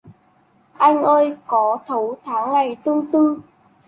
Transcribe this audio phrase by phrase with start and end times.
[0.77, 3.39] Anh ơi có thấu tháng ngày tương tư